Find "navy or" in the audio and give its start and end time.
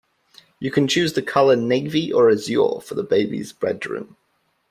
1.55-2.31